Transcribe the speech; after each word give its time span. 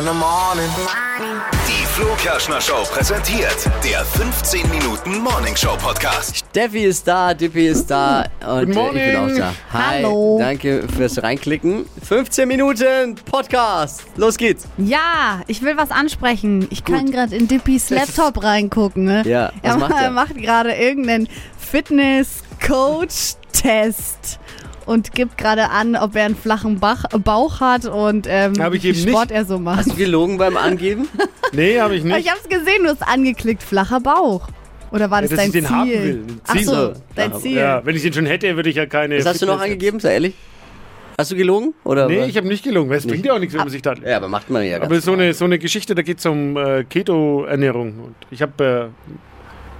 in 0.00 0.06
the 0.06 0.12
morning. 0.14 0.70
Die 1.68 1.84
Flo 1.84 2.14
Kerschner 2.16 2.60
Show 2.60 2.82
präsentiert 2.90 3.68
der 3.84 4.02
15 4.04 4.68
Minuten 4.70 5.18
Morning 5.18 5.54
Show 5.54 5.76
Podcast. 5.76 6.38
Steffi 6.38 6.84
ist 6.84 7.06
da, 7.06 7.34
Dippy 7.34 7.66
ist 7.66 7.90
da 7.90 8.24
und 8.46 8.48
äh, 8.48 8.62
ich 8.62 8.68
bin 8.68 8.78
auch 8.78 8.82
Morning. 8.92 9.36
da. 9.36 9.52
Hi, 9.72 10.02
Hallo. 10.02 10.38
danke 10.40 10.88
fürs 10.96 11.22
Reinklicken. 11.22 11.84
15 12.02 12.48
Minuten 12.48 13.14
Podcast. 13.30 14.04
Los 14.16 14.38
geets. 14.38 14.66
Ja, 14.78 15.42
ich 15.48 15.60
will 15.60 15.76
was 15.76 15.90
ansprechen. 15.90 16.66
Ich 16.70 16.82
kann 16.84 17.10
gerade 17.10 17.36
in 17.36 17.46
Dippys 17.46 17.90
Laptop 17.90 18.42
reingucken. 18.42 19.04
Ne? 19.04 19.22
Ja, 19.26 19.52
was 19.62 19.74
er 19.74 19.76
macht 19.76 20.02
er? 20.02 20.10
macht 20.10 20.34
gerade 20.38 20.72
irgendeinen 20.72 21.28
Fitness-Coach-Test 21.58 24.38
und 24.90 25.12
gibt 25.14 25.38
gerade 25.38 25.70
an, 25.70 25.94
ob 25.94 26.16
er 26.16 26.24
einen 26.24 26.34
flachen 26.36 26.80
Bach, 26.80 27.04
Bauch 27.22 27.60
hat 27.60 27.84
und 27.86 28.26
ähm, 28.28 28.54
Hab 28.60 28.74
ich 28.74 28.82
wie 28.82 28.88
eben 28.88 28.96
viel 28.96 29.04
nicht. 29.06 29.14
Sport 29.14 29.30
er 29.30 29.44
so 29.44 29.58
macht. 29.58 29.78
Hast 29.80 29.92
du 29.92 29.94
gelogen 29.96 30.36
beim 30.38 30.56
Angeben? 30.56 31.08
Nee, 31.52 31.80
habe 31.80 31.96
ich 31.96 32.02
Aber 32.04 32.14
nicht. 32.14 32.26
ich 32.26 32.30
hab's 32.32 32.48
gesehen, 32.48 32.84
du 32.84 32.90
hast 32.90 33.02
angeklickt, 33.02 33.62
flacher 33.64 33.98
Bauch. 34.00 34.46
Oder 34.92 35.10
war 35.10 35.20
das 35.20 35.30
dass 35.30 35.38
dein 35.40 35.46
ich 35.48 35.52
den 35.52 35.64
Ziel? 35.66 35.76
haben 35.76 35.90
will. 35.90 36.24
Ach 36.46 36.54
Ziel. 36.54 36.64
so, 36.64 36.92
dein 37.16 37.30
Ja, 37.32 37.38
Ziel. 37.38 37.56
Ja, 37.56 37.82
wenn 37.86 37.96
ich 37.96 38.02
den 38.02 38.12
schon 38.12 38.26
hätte, 38.26 38.54
würde 38.56 38.70
ich 38.70 38.76
ja 38.76 38.86
keine. 38.86 39.18
Was 39.18 39.26
hast 39.26 39.42
du 39.42 39.46
noch 39.46 39.60
angegeben, 39.60 39.98
sei 40.00 40.12
ehrlich? 40.14 40.34
Hast 41.18 41.32
du 41.32 41.36
gelogen? 41.36 41.74
Oder 41.84 42.06
Nee, 42.08 42.20
was? 42.20 42.28
ich 42.28 42.36
habe 42.36 42.46
nicht 42.46 42.62
gelungen. 42.64 42.88
weil 42.88 42.98
Es 42.98 43.06
bringt 43.06 43.26
ja 43.26 43.32
auch 43.34 43.38
nichts, 43.40 43.52
wenn 43.54 43.60
man 43.62 43.68
sich 43.68 43.82
da. 43.82 43.94
Ja, 43.94 44.16
aber 44.18 44.28
macht 44.28 44.48
man 44.48 44.62
ja 44.64 44.78
ganz 44.78 44.90
Aber 44.90 45.00
so 45.00 45.12
eine, 45.12 45.34
so 45.34 45.44
eine 45.44 45.58
Geschichte, 45.58 45.94
da 45.96 46.02
geht 46.02 46.18
es 46.20 46.26
um 46.26 46.56
äh, 46.56 46.84
Keto-Ernährung. 46.84 47.98
Und 47.98 48.14
ich 48.30 48.42
habe 48.42 48.64
äh, 48.64 48.82
ein 48.84 48.90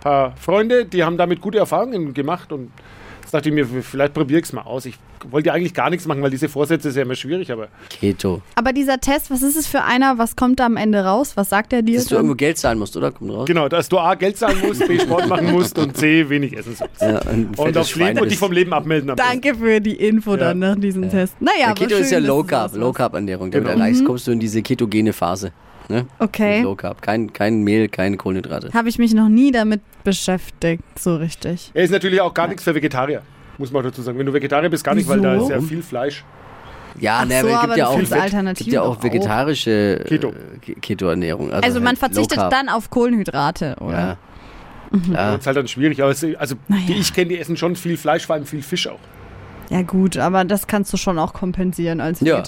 paar 0.01 0.37
Freunde, 0.39 0.85
die 0.87 1.03
haben 1.05 1.17
damit 1.17 1.41
gute 1.41 1.59
Erfahrungen 1.59 2.13
gemacht 2.15 2.51
und 2.53 2.71
jetzt 3.23 3.33
dachte 3.35 3.49
ich 3.49 3.55
mir, 3.55 3.67
vielleicht 3.67 4.15
probiere 4.15 4.41
ich 4.41 4.47
es 4.47 4.53
mal 4.53 4.63
aus. 4.63 4.87
Ich 4.87 4.97
wollte 5.31 5.49
ja 5.49 5.53
eigentlich 5.55 5.75
gar 5.75 5.91
nichts 5.91 6.07
machen, 6.07 6.23
weil 6.23 6.31
diese 6.31 6.49
Vorsätze 6.49 6.89
ist 6.89 6.97
ja 6.97 7.03
immer 7.03 7.15
schwierig, 7.15 7.53
aber 7.53 7.69
Keto. 7.89 8.41
Aber 8.55 8.73
dieser 8.73 8.99
Test, 9.01 9.31
was 9.31 9.43
ist 9.43 9.57
es 9.57 9.67
für 9.67 9.83
einer? 9.83 10.19
Was 10.19 10.35
kommt 10.37 10.61
da 10.61 10.67
am 10.67 10.77
Ende 10.77 11.05
raus? 11.05 11.37
Was 11.37 11.51
sagt 11.51 11.73
er 11.73 11.83
dir? 11.83 11.99
Dass 11.99 12.07
du 12.07 12.15
irgendwo 12.17 12.35
Geld 12.35 12.59
zahlen 12.59 12.79
musst, 12.79 12.97
oder? 12.97 13.11
Kommt 13.13 13.31
raus? 13.31 13.47
genau, 13.47 13.69
dass 13.69 13.89
du 13.89 13.99
A, 13.99 14.15
Geld 14.15 14.37
zahlen 14.39 14.59
musst, 14.67 14.87
B, 14.87 14.99
Sport 14.99 15.29
machen 15.29 15.51
musst 15.53 15.79
und 15.79 15.97
C, 15.97 16.29
wenig 16.29 16.57
essen 16.57 16.75
sollst. 16.75 17.01
Ja, 17.03 17.21
Und 17.31 17.55
fettes 17.57 17.77
aufs 17.77 17.95
Leben 17.97 18.19
und 18.21 18.31
dich 18.31 18.39
vom 18.39 18.53
Leben 18.53 18.73
abmelden. 18.73 19.13
Danke 19.17 19.55
für 19.55 19.81
die 19.81 19.97
Info 19.97 20.37
dann 20.37 20.59
nach 20.59 20.77
diesem 20.77 21.11
Test. 21.11 21.35
Naja, 21.41 21.69
Ja, 21.69 21.75
Keto 21.75 21.91
schön, 21.91 22.01
ist 22.03 22.11
ja 22.13 22.19
Low 22.19 22.43
Carb, 22.43 22.75
Low. 22.75 22.93
Carb 22.93 23.15
Ernährung. 23.15 23.51
Damit 23.51 23.69
Genau. 23.69 23.79
erreichst, 23.79 24.05
kommst 24.05 24.27
du 24.27 24.33
in 24.33 24.41
diese 24.41 24.63
ketogene 24.63 25.13
Phase. 25.13 25.53
Ne? 25.91 26.07
Okay. 26.21 26.63
Low 26.63 26.77
Carb, 26.77 27.03
kein, 27.03 27.33
kein 27.33 27.63
Mehl, 27.63 27.89
keine 27.89 28.17
Kohlenhydrate. 28.17 28.71
Habe 28.73 28.89
ich 28.89 28.99
mich 28.99 29.13
noch 29.13 29.29
nie 29.29 29.51
damit 29.51 29.81
beschäftigt, 30.05 30.83
so 30.99 31.17
richtig. 31.17 31.71
Er 31.75 31.83
ist 31.83 31.91
natürlich 31.91 32.21
auch 32.21 32.33
gar 32.33 32.47
nichts 32.49 32.63
für 32.63 32.75
Vegetarier, 32.75 33.23
muss 33.59 33.73
man 33.73 33.83
dazu 33.83 34.01
sagen. 34.03 34.19
Wenn 34.19 34.27
du 34.27 34.33
Vegetarier 34.33 34.71
bist, 34.71 34.85
gar 34.85 34.95
nicht, 34.95 35.09
weil 35.09 35.21
da 35.21 35.35
Wieso? 35.35 35.45
ist 35.45 35.51
ja 35.51 35.61
viel 35.61 35.83
Fleisch. 35.83 36.25
Ja, 36.99 37.21
Ach 37.23 37.27
ne, 37.27 37.41
so, 37.41 37.49
aber 37.49 37.57
es 37.57 37.63
gibt 37.67 37.77
ja 37.79 37.87
auch, 37.89 38.55
gibt 38.55 38.73
ja 38.73 38.83
auch 38.83 39.03
vegetarische 39.03 40.05
Keto. 40.07 40.29
äh, 40.29 40.59
Ke- 40.61 40.75
Keto-Ernährung. 40.81 41.51
Also, 41.53 41.65
Also 41.65 41.79
man 41.81 41.89
halt 41.89 41.99
verzichtet 41.99 42.39
dann 42.39 42.69
auf 42.69 42.91
Kohlenhydrate, 42.91 43.77
oder? 43.81 43.99
Ja. 43.99 44.17
Mhm. 44.91 45.13
Ja. 45.13 45.31
Das 45.33 45.41
ist 45.41 45.47
halt 45.47 45.57
dann 45.57 45.69
schwierig. 45.69 46.03
Aber 46.03 46.11
es, 46.11 46.25
also, 46.39 46.57
Naja. 46.69 46.83
die 46.89 46.95
ich 46.95 47.13
kenne, 47.13 47.29
die 47.29 47.39
essen 47.39 47.57
schon 47.57 47.77
viel 47.77 47.97
Fleisch, 47.97 48.27
vor 48.27 48.35
allem 48.35 48.47
viel 48.47 48.63
Fisch 48.63 48.87
auch. 48.89 48.99
Ja 49.71 49.83
gut, 49.83 50.17
aber 50.17 50.45
das 50.45 50.67
kannst 50.67 50.93
du 50.93 50.97
schon 50.97 51.19
auch 51.19 51.33
kompensieren 51.33 52.01
als 52.01 52.21
Ja. 52.21 52.43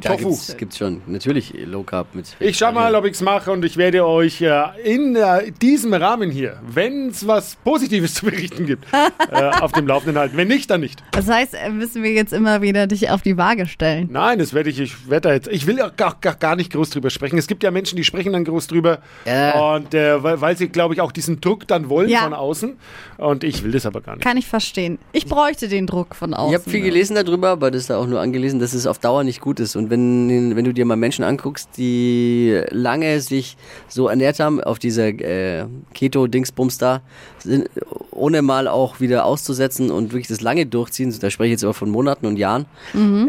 Da 0.00 0.10
Tofu. 0.16 0.30
gibt's, 0.30 0.56
gibt's 0.56 0.78
schon. 0.78 1.02
Natürlich 1.06 1.54
Low 1.66 1.82
Carb 1.82 2.14
mit 2.14 2.26
Ich 2.40 2.56
schau 2.56 2.72
mal, 2.72 2.94
ob 2.94 3.04
ich 3.04 3.12
es 3.12 3.20
mache 3.20 3.50
und 3.52 3.64
ich 3.64 3.76
werde 3.76 4.06
euch 4.06 4.40
äh, 4.40 4.62
in 4.84 5.16
äh, 5.16 5.52
diesem 5.60 5.92
Rahmen 5.94 6.30
hier, 6.30 6.58
wenn 6.66 7.08
es 7.08 7.26
was 7.26 7.56
Positives 7.56 8.14
zu 8.14 8.26
berichten 8.26 8.66
gibt, 8.66 8.86
äh, 9.30 9.50
auf 9.60 9.72
dem 9.72 9.86
Laufenden 9.86 10.18
halten. 10.18 10.36
Wenn 10.36 10.48
nicht, 10.48 10.70
dann 10.70 10.80
nicht. 10.80 11.02
Das 11.12 11.28
heißt, 11.28 11.54
äh, 11.54 11.70
müssen 11.70 12.02
wir 12.02 12.12
jetzt 12.12 12.32
immer 12.32 12.62
wieder 12.62 12.86
dich 12.86 13.10
auf 13.10 13.22
die 13.22 13.36
Waage 13.36 13.66
stellen. 13.66 14.08
Nein, 14.10 14.38
das 14.38 14.54
werde 14.54 14.70
ich, 14.70 14.80
ich 14.80 15.08
werde 15.10 15.28
da 15.28 15.34
jetzt, 15.34 15.48
ich 15.48 15.66
will 15.66 15.80
auch 15.82 15.94
gar, 15.96 16.16
gar, 16.20 16.34
gar 16.36 16.56
nicht 16.56 16.72
groß 16.72 16.90
drüber 16.90 17.10
sprechen. 17.10 17.38
Es 17.38 17.46
gibt 17.46 17.62
ja 17.62 17.70
Menschen, 17.70 17.96
die 17.96 18.04
sprechen 18.04 18.32
dann 18.32 18.44
groß 18.44 18.66
drüber 18.68 18.98
und 19.26 19.94
äh, 19.94 20.22
weil, 20.22 20.40
weil 20.40 20.56
sie, 20.56 20.68
glaube 20.68 20.94
ich, 20.94 21.00
auch 21.00 21.12
diesen 21.12 21.40
Druck 21.40 21.66
dann 21.68 21.88
wollen 21.88 22.08
Ja. 22.08 22.20
von 22.20 22.34
außen 22.34 22.76
und 23.18 23.44
ich 23.44 23.62
will 23.62 23.72
das 23.72 23.86
aber 23.86 24.00
gar 24.00 24.16
nicht. 24.16 24.24
Kann 24.24 24.36
ich 24.36 24.46
verstehen. 24.46 24.98
Ich 25.12 25.26
bräuchte 25.26 25.68
den 25.68 25.86
Druck 25.86 26.14
von 26.14 26.34
außen. 26.34 26.54
Ich 26.54 26.60
habe 26.60 26.70
viel 26.70 26.80
gelesen 26.82 27.14
darüber, 27.16 27.50
aber 27.50 27.70
das 27.70 27.82
ist 27.82 27.90
da 27.90 27.98
auch 27.98 28.06
nur 28.06 28.20
angelesen, 28.20 28.60
dass 28.60 28.72
es 28.72 28.86
auf 28.86 28.98
Dauer 28.98 29.24
nicht 29.24 29.40
gut 29.40 29.60
ist. 29.60 29.76
Und 29.82 29.90
wenn, 29.90 30.54
wenn 30.56 30.64
du 30.64 30.72
dir 30.72 30.84
mal 30.84 30.96
Menschen 30.96 31.24
anguckst, 31.24 31.70
die 31.76 32.60
lange 32.70 33.20
sich 33.20 33.56
so 33.88 34.08
ernährt 34.08 34.38
haben 34.38 34.62
auf 34.62 34.78
dieser 34.78 35.08
äh, 35.08 35.64
Keto-Dingsbums 35.94 36.78
da, 36.78 37.02
sind, 37.40 37.68
ohne 38.10 38.42
mal 38.42 38.68
auch 38.68 39.00
wieder 39.00 39.24
auszusetzen 39.24 39.90
und 39.90 40.12
wirklich 40.12 40.28
das 40.28 40.40
lange 40.40 40.66
durchziehen, 40.66 41.14
da 41.20 41.30
spreche 41.30 41.48
ich 41.48 41.52
jetzt 41.52 41.64
aber 41.64 41.74
von 41.74 41.90
Monaten 41.90 42.26
und 42.26 42.36
Jahren, 42.36 42.66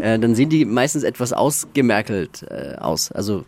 äh, 0.00 0.18
dann 0.18 0.34
sehen 0.34 0.48
die 0.48 0.64
meistens 0.64 1.02
etwas 1.02 1.32
ausgemerkelt 1.32 2.44
äh, 2.48 2.76
aus. 2.76 3.10
Also 3.10 3.44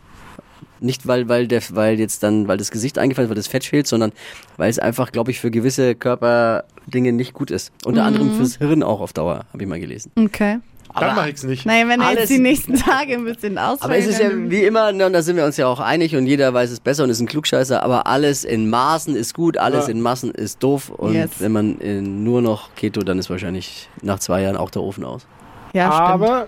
nicht 0.79 1.07
weil, 1.07 1.27
weil 1.27 1.47
der, 1.47 1.61
weil 1.71 1.99
jetzt 1.99 2.23
dann, 2.23 2.47
weil 2.47 2.57
das 2.57 2.71
Gesicht 2.71 2.97
eingefallen 2.97 3.25
ist, 3.25 3.29
weil 3.29 3.35
das 3.35 3.47
Fett 3.47 3.63
fehlt, 3.63 3.87
sondern 3.87 4.11
weil 4.57 4.69
es 4.69 4.79
einfach, 4.79 5.11
glaube 5.11 5.31
ich, 5.31 5.39
für 5.39 5.51
gewisse 5.51 5.95
Körperdinge 5.95 7.13
nicht 7.13 7.33
gut 7.33 7.51
ist. 7.51 7.71
Unter 7.85 8.03
anderem 8.03 8.33
fürs 8.33 8.57
Hirn 8.57 8.83
auch 8.83 8.99
auf 8.99 9.13
Dauer, 9.13 9.45
habe 9.51 9.63
ich 9.63 9.69
mal 9.69 9.79
gelesen. 9.79 10.11
Okay. 10.15 10.59
Dann 10.99 11.15
mache 11.15 11.29
ich 11.29 11.35
es 11.35 11.43
nicht. 11.43 11.65
Naja, 11.65 11.87
wenn 11.87 12.01
er 12.01 12.07
Alles- 12.07 12.19
jetzt 12.21 12.29
die 12.29 12.39
nächsten 12.39 12.75
Tage 12.75 13.13
ein 13.13 13.23
bisschen 13.25 13.57
ausfällt. 13.57 13.83
Aber 13.83 13.97
es 13.97 14.05
ist 14.07 14.19
ja 14.19 14.29
wie 14.33 14.63
immer, 14.63 14.91
ne, 14.91 15.05
und 15.05 15.13
da 15.13 15.21
sind 15.21 15.35
wir 15.35 15.45
uns 15.45 15.57
ja 15.57 15.67
auch 15.67 15.79
einig 15.79 16.15
und 16.15 16.25
jeder 16.27 16.53
weiß 16.53 16.71
es 16.71 16.79
besser 16.79 17.03
und 17.03 17.09
ist 17.09 17.19
ein 17.19 17.27
Klugscheißer, 17.27 17.81
aber 17.83 18.07
alles 18.07 18.43
in 18.43 18.69
Maßen 18.69 19.15
ist 19.15 19.33
gut, 19.33 19.57
alles 19.57 19.87
Ja. 19.87 19.91
in 19.93 20.01
Massen 20.01 20.31
ist 20.31 20.61
doof 20.63 20.89
und 20.89 21.13
Yes. 21.13 21.31
wenn 21.39 21.51
man 21.51 21.79
äh, 21.81 22.01
nur 22.01 22.41
noch 22.41 22.75
Keto, 22.75 23.01
dann 23.01 23.19
ist 23.19 23.29
wahrscheinlich 23.29 23.89
nach 24.01 24.19
zwei 24.19 24.41
Jahren 24.41 24.57
auch 24.57 24.69
der 24.69 24.81
Ofen 24.81 25.03
aus. 25.05 25.25
ja, 25.73 25.91
stimmt. 25.91 26.01
aber 26.09 26.47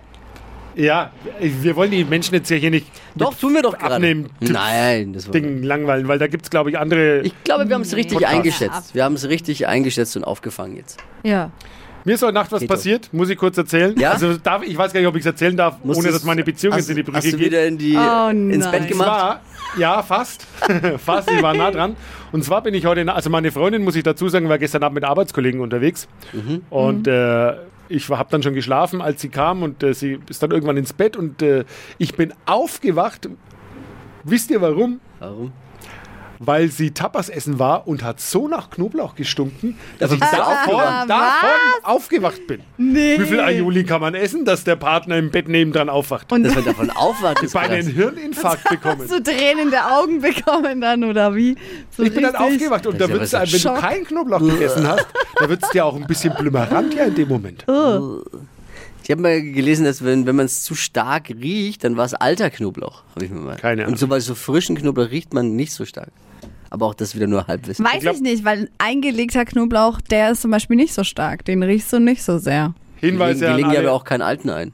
ja, 0.76 1.12
wir 1.42 1.76
wollen 1.76 1.92
die 1.92 2.06
Menschen 2.06 2.36
jetzt 2.36 2.50
ja 2.50 2.56
hier 2.56 2.70
nicht 2.72 2.86
Doch, 3.16 3.34
tun 3.34 3.54
wir 3.54 3.62
doch 3.62 3.78
gerade. 3.78 3.96
abnehmen. 3.96 4.30
Nein, 4.40 5.12
das 5.12 5.26
war 5.28 5.34
Ding 5.34 5.62
langweilen, 5.64 6.08
weil 6.08 6.20
da 6.20 6.28
gibt 6.28 6.44
es, 6.46 6.50
glaube 6.50 6.70
ich, 6.70 6.78
andere. 6.78 7.22
Ich 7.22 7.34
glaube, 7.44 7.68
wir 7.68 7.76
haben 7.76 7.82
es 7.82 7.96
richtig 7.96 8.14
Podcast. 8.20 8.34
eingeschätzt. 8.36 8.96
Wir 8.96 9.04
haben 9.04 9.16
es 9.16 9.28
richtig 9.28 9.68
eingeschätzt 9.68 10.16
und 10.16 10.24
aufgefangen 10.24 10.78
jetzt. 10.78 11.00
Ja. 11.24 11.52
Mir 12.06 12.16
ist 12.16 12.22
heute 12.24 12.34
Nacht 12.34 12.52
was 12.52 12.62
Geht 12.62 12.70
doch. 12.70 12.76
passiert, 12.76 13.14
muss 13.14 13.30
ich 13.30 13.38
kurz 13.38 13.58
erzählen. 13.58 13.94
Ja? 14.00 14.12
Also 14.12 14.38
darf, 14.38 14.64
ich 14.64 14.78
weiß 14.78 14.94
gar 14.94 15.00
nicht, 15.02 15.08
ob 15.10 15.16
ich 15.16 15.20
es 15.22 15.26
erzählen 15.26 15.56
darf, 15.56 15.76
ohne 15.84 15.94
Musstest- 15.94 16.16
dass 16.16 16.24
meine 16.24 16.44
Beziehung 16.44 16.74
hast, 16.74 16.82
jetzt 16.82 16.90
in 16.90 16.96
die 16.96 17.04
Brüche 17.04 17.18
Hast 17.18 17.28
du 17.34 17.38
geht. 17.38 17.46
wieder 17.48 17.66
in 17.68 17.78
die, 17.78 17.96
Oh 17.98 18.30
ins 18.30 18.66
nein. 18.66 18.72
Bett 18.72 18.88
gemacht? 18.88 19.08
zwar, 19.08 19.42
ja, 19.78 20.02
fast. 20.02 20.48
fast, 21.06 21.30
ich 21.30 21.42
war 21.42 21.54
nah 21.54 21.72
dran. 21.72 21.96
Und 22.32 22.44
zwar 22.44 22.64
bin 22.64 22.74
ich 22.74 22.86
heute, 22.86 23.12
also 23.14 23.30
meine 23.30 23.52
Freundin, 23.52 23.84
muss 23.84 23.96
ich 23.96 24.04
dazu 24.04 24.30
sagen, 24.30 24.48
war 24.50 24.58
gestern 24.58 24.84
Abend 24.84 24.96
mit 24.96 25.04
Arbeitskollegen 25.04 25.60
unterwegs. 25.60 26.08
Mhm. 26.32 26.62
Und 26.70 27.08
äh, 27.08 27.54
ich 27.90 28.08
habe 28.10 28.30
dann 28.32 28.44
schon 28.44 28.54
geschlafen, 28.54 29.02
als 29.02 29.22
sie 29.22 29.30
kam 29.30 29.62
und 29.62 29.84
äh, 29.84 29.94
sie 29.94 30.20
ist 30.30 30.42
dann 30.42 30.52
irgendwann 30.52 30.78
ins 30.78 30.94
Bett 30.94 31.18
und 31.18 31.42
äh, 31.42 31.66
ich 31.98 32.16
bin 32.16 32.34
aufgewacht. 32.46 33.28
Wisst 34.24 34.52
ihr 34.52 34.62
warum? 34.62 35.00
Warum? 35.20 35.52
Weil 36.42 36.70
sie 36.70 36.92
Tapas 36.92 37.28
essen 37.28 37.60
war 37.60 37.86
und 37.86 38.02
hat 38.02 38.22
so 38.22 38.48
nach 38.48 38.70
Knoblauch 38.70 39.16
gestunken, 39.16 39.78
dass 40.00 40.12
ich 40.14 40.20
davon, 40.22 40.40
aufgewacht? 40.42 41.10
davon 41.10 41.50
aufgewacht 41.84 42.48
bin. 42.48 42.62
Nee. 42.78 43.20
Wie 43.20 43.26
viel 43.26 43.40
Aioli 43.42 43.84
kann 43.84 44.00
man 44.00 44.16
essen, 44.16 44.46
dass 44.46 44.64
der 44.64 44.78
Partner 44.78 45.18
im 45.18 45.32
Bett 45.32 45.50
nebendran 45.50 45.90
aufwacht? 45.90 46.32
Und 46.32 46.44
Dass 46.44 46.56
man 46.56 46.64
davon 46.64 46.90
aufwacht, 46.92 47.44
ist 47.44 47.56
einen 47.58 47.84
krass. 47.84 47.94
Hirninfarkt 47.94 48.64
bekommen. 48.70 49.02
hast 49.02 49.12
du 49.12 49.22
Tränen 49.22 49.70
der 49.70 49.92
Augen 49.98 50.22
bekommen 50.22 50.80
dann, 50.80 51.04
oder 51.04 51.36
wie? 51.36 51.58
So 51.98 52.04
Ich 52.04 52.14
bin 52.14 52.24
dann 52.24 52.36
aufgewacht 52.38 52.88
und 52.88 53.02
da 53.02 53.10
wird's, 53.10 53.32
ja 53.34 53.40
wenn 53.40 53.44
was- 53.46 53.52
du 53.52 53.60
Schock. 53.60 53.78
keinen 53.80 54.06
Knoblauch 54.06 54.40
gegessen 54.40 54.88
hast, 54.88 55.08
da 55.36 55.50
wird 55.50 55.62
es 55.62 55.70
dir 55.72 55.84
auch 55.86 55.96
ein 55.98 56.08
bisschen 56.08 56.34
blümerant 56.36 56.94
ja 56.94 57.04
in 57.04 57.16
dem 57.16 57.28
Moment. 57.28 57.66
Ich 59.10 59.12
habe 59.12 59.24
mal 59.24 59.42
gelesen, 59.42 59.86
dass 59.86 60.06
wenn, 60.06 60.28
wenn 60.28 60.36
man 60.36 60.46
es 60.46 60.64
zu 60.64 60.76
stark 60.76 61.32
riecht, 61.32 61.84
dann 61.84 61.98
war 61.98 62.06
es 62.06 62.14
alter 62.14 62.52
Knoblauch. 62.52 63.02
Hab 63.16 63.24
ich 63.24 63.32
mir 63.32 63.40
mal. 63.40 63.56
Keine 63.56 63.82
Ahnung. 63.82 63.94
Und 63.94 63.98
so 63.98 64.08
bei 64.08 64.20
so 64.20 64.36
frischen 64.36 64.78
Knoblauch 64.78 65.10
riecht 65.10 65.34
man 65.34 65.56
nicht 65.56 65.74
so 65.74 65.84
stark. 65.84 66.12
Aber 66.70 66.86
auch 66.86 66.94
das 66.94 67.16
wieder 67.16 67.26
nur 67.26 67.48
Halbwissen. 67.48 67.84
Weiß 67.84 67.96
ich, 67.96 68.02
glaub- 68.02 68.22
nicht, 68.22 68.46
weil 68.46 68.70
eingelegter 68.78 69.46
Knoblauch, 69.46 70.00
der 70.00 70.34
ist 70.34 70.44
zum 70.44 70.52
Beispiel 70.52 70.76
nicht 70.76 70.94
so 70.94 71.04
stark. 71.04 71.44
Den 71.46 71.64
riechst 71.64 71.92
du 71.92 72.00
nicht 72.00 72.22
so 72.22 72.38
sehr. 72.38 72.76
Die 73.02 73.08
Hinweise 73.08 73.46
legen, 73.46 73.58
die 73.58 73.64
legen 73.64 73.74
ja 73.74 73.80
aber 73.80 73.94
auch 73.94 74.04
keinen 74.04 74.22
alten 74.22 74.52
ein. 74.52 74.74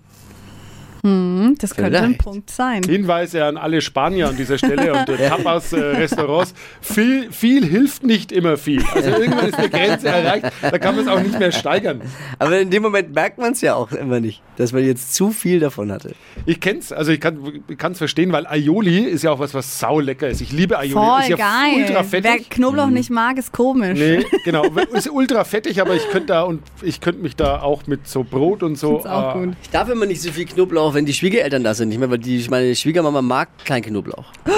Hm, 1.06 1.56
das 1.60 1.76
könnte 1.76 2.02
ein. 2.02 2.18
Punkt 2.18 2.50
sein. 2.50 2.82
Hinweise 2.82 3.46
an 3.46 3.58
alle 3.58 3.82
Spanier 3.82 4.30
an 4.30 4.38
dieser 4.38 4.58
Stelle 4.58 4.92
und 4.92 5.08
äh, 5.08 5.30
Tapas-Restaurants. 5.30 6.56
viel, 6.82 7.32
viel 7.32 7.64
hilft 7.64 8.04
nicht 8.04 8.32
immer 8.32 8.58
viel. 8.58 8.84
Also 8.92 9.12
irgendwann 9.12 9.50
ist 9.50 9.60
eine 9.60 9.70
Grenze 9.70 10.08
erreicht, 10.08 10.48
da 10.62 10.80
kann 10.80 10.96
man 10.96 11.06
es 11.06 11.12
auch 11.12 11.22
nicht 11.22 11.38
mehr 11.38 11.52
steigern. 11.52 12.02
Aber 12.40 12.60
in 12.60 12.72
dem 12.72 12.82
Moment 12.82 13.14
merkt 13.14 13.38
man 13.38 13.52
es 13.52 13.62
ja 13.62 13.76
auch 13.76 13.92
immer 13.92 14.20
nicht, 14.20 14.42
dass 14.58 14.74
man 14.74 14.84
jetzt 14.84 15.14
zu 15.14 15.30
viel 15.30 15.60
davon 15.60 15.92
hatte. 15.92 16.16
Ich 16.48 16.60
kenn's, 16.60 16.92
also 16.92 17.12
ich 17.12 17.20
kann 17.20 17.92
es 17.92 18.00
verstehen, 18.00 18.32
weil 18.32 18.48
Aioli 18.48 19.04
ist 19.04 19.24
ja 19.24 19.30
auch 19.30 19.40
was, 19.40 19.54
was 19.54 19.80
saulecker 19.80 20.28
ist. 20.28 20.42
Ich 20.42 20.52
liebe 20.52 20.80
Aioli. 20.80 20.94
Voll 20.94 21.22
ist 21.22 21.30
ja 21.30 21.38
geil. 21.38 21.82
ultra 21.82 21.94
Wer 21.96 22.04
fettig. 22.04 22.50
Knoblauch 22.50 22.88
nicht 22.88 23.12
mag, 23.12 23.38
ist 23.38 23.54
komisch. 23.54 24.00
Nee, 24.00 24.26
genau. 24.44 24.66
Ist 24.94 25.12
ultra 25.12 25.44
fettig, 25.44 25.82
aber 25.82 25.94
ich 25.94 26.10
könnte 26.10 26.28
da 26.28 26.42
und 26.42 26.64
ich 26.82 27.00
könnte 27.00 27.22
mich 27.22 27.36
da 27.36 27.62
auch 27.62 27.86
mit 27.86 28.08
so 28.08 28.24
Brot 28.24 28.64
und 28.64 28.76
so. 28.76 28.98
Ist 28.98 29.08
auch 29.08 29.36
äh, 29.36 29.40
gut. 29.40 29.56
Ich 29.62 29.70
darf 29.70 29.88
immer 29.90 30.08
nicht 30.08 30.22
so 30.22 30.32
viel 30.32 30.46
Knoblauch, 30.46 30.95
wenn 30.96 31.06
die 31.06 31.14
Schwiegereltern 31.14 31.64
da 31.64 31.74
sind. 31.74 31.90
Nicht 31.90 32.00
mehr, 32.00 32.10
weil 32.10 32.18
die, 32.18 32.46
meine 32.50 32.76
Schwiegermama 32.76 33.22
mag 33.22 33.50
kein 33.66 33.82
Knoblauch. 33.82 34.26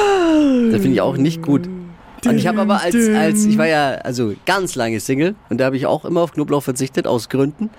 Das 0.72 0.82
finde 0.82 0.94
ich 0.94 1.02
auch 1.02 1.18
nicht 1.18 1.42
gut. 1.42 1.68
Und 2.26 2.38
ich 2.38 2.48
habe 2.48 2.62
aber 2.62 2.82
als, 2.82 2.96
als, 2.96 3.46
ich 3.46 3.58
war 3.58 3.68
ja 3.68 3.96
also 4.04 4.34
ganz 4.46 4.76
lange 4.76 5.00
Single 5.00 5.36
und 5.50 5.60
da 5.60 5.66
habe 5.66 5.78
ich 5.78 5.86
auch 5.86 6.06
immer 6.06 6.22
auf 6.22 6.34
Knoblauch 6.34 6.64
verzichtet, 6.64 7.08
aus 7.08 7.30
Gründen. 7.30 7.70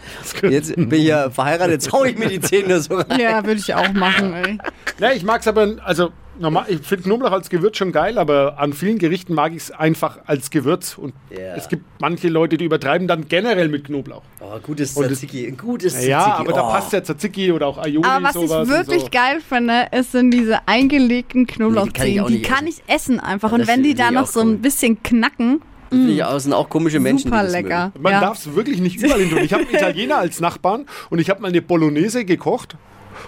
Jetzt 0.42 0.74
bin 0.76 0.92
ich 0.92 1.06
ja 1.06 1.30
verheiratet, 1.30 1.72
jetzt 1.72 1.92
hau 1.92 2.04
ich 2.04 2.18
mir 2.18 2.28
die 2.28 2.40
Zähne 2.40 2.80
so 2.80 2.94
rein. 2.94 3.20
Ja, 3.20 3.44
würde 3.44 3.60
ich 3.60 3.74
auch 3.74 3.92
machen, 3.92 4.32
ey. 4.34 4.58
Ja, 5.00 5.12
ich 5.12 5.24
mag's 5.24 5.46
aber, 5.46 5.76
also 5.84 6.10
normal, 6.38 6.66
ich 6.68 6.80
finde 6.80 7.04
Knoblauch 7.04 7.32
als 7.32 7.50
Gewürz 7.50 7.76
schon 7.76 7.92
geil, 7.92 8.18
aber 8.18 8.58
an 8.58 8.72
vielen 8.72 8.98
Gerichten 8.98 9.34
mag 9.34 9.52
ich 9.52 9.64
es 9.64 9.70
einfach 9.70 10.18
als 10.26 10.50
Gewürz. 10.50 10.98
Und 10.98 11.14
Ja. 11.30 11.54
es 11.56 11.68
gibt 11.68 11.84
manche 12.00 12.28
Leute, 12.28 12.56
die 12.56 12.64
übertreiben 12.64 13.08
dann 13.08 13.28
generell 13.28 13.68
mit 13.68 13.84
Knoblauch. 13.84 14.22
Oh, 14.40 14.58
gutes 14.62 14.94
Tzatziki. 14.94 15.46
Ein 15.46 15.56
gutes 15.56 15.92
Tzatziki. 15.92 16.10
Ja, 16.10 16.34
aber 16.34 16.52
da 16.52 16.68
oh. 16.68 16.70
passt 16.70 16.92
ja 16.92 17.02
Tzatziki 17.02 17.52
oder 17.52 17.66
auch 17.66 17.78
Aioli 17.78 18.04
Aber 18.08 18.24
was 18.24 18.34
sowas. 18.34 18.68
ich 18.68 18.74
wirklich 18.74 19.02
so. 19.02 19.08
geil 19.10 19.40
finde, 19.46 19.88
ist 19.92 20.12
sind 20.12 20.30
diese 20.30 20.66
eingelegten 20.66 21.46
Knoblauchzehen. 21.46 22.20
auch 22.20 22.28
die 22.28 22.42
kann 22.42 22.66
essen. 22.66 22.82
ich 22.86 22.94
essen 22.94 23.20
einfach. 23.20 23.52
Und 23.52 23.60
das 23.60 23.68
wenn 23.68 23.82
die 23.82 23.94
da 23.94 24.08
ich 24.08 24.14
noch 24.14 24.26
so 24.26 24.40
ein 24.40 24.60
bisschen 24.60 25.02
knacken, 25.02 25.62
ich 25.90 26.22
auch, 26.22 26.38
sind 26.38 26.52
auch 26.52 26.68
komische 26.68 27.00
Menschen. 27.00 27.30
super 27.30 27.40
die 27.40 27.44
das 27.44 27.52
lecker. 27.52 27.92
Man 27.98 28.12
ja. 28.12 28.20
darf 28.20 28.38
es 28.38 28.54
wirklich 28.54 28.80
nicht 28.80 28.96
überall 29.02 29.20
hin 29.20 29.30
tun. 29.30 29.38
Ich 29.38 29.52
habe 29.52 29.64
einen 29.64 29.74
Italiener 29.74 30.18
als 30.18 30.40
Nachbarn 30.40 30.86
und 31.10 31.18
ich 31.18 31.30
habe 31.30 31.40
mal 31.40 31.48
eine 31.48 31.62
Bolognese 31.62 32.24
gekocht 32.24 32.76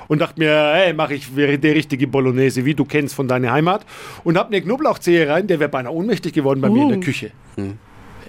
und 0.08 0.20
dachte 0.20 0.40
mir, 0.40 0.72
hey, 0.74 0.92
mache 0.92 1.14
ich 1.14 1.34
wäre 1.36 1.58
der 1.58 1.74
richtige 1.74 2.06
Bolognese, 2.06 2.64
wie 2.64 2.74
du 2.74 2.84
kennst 2.84 3.14
von 3.14 3.28
deiner 3.28 3.52
Heimat. 3.52 3.84
Und 4.24 4.36
habe 4.38 4.48
eine 4.48 4.60
Knoblauchzehe 4.62 5.28
rein, 5.28 5.46
der 5.46 5.60
wäre 5.60 5.70
beinahe 5.70 5.92
ohnmächtig 5.92 6.32
geworden 6.32 6.60
bei 6.60 6.68
mir 6.70 6.82
in 6.82 6.88
der 6.90 6.98
Uh. 6.98 7.02
Küche. 7.02 7.30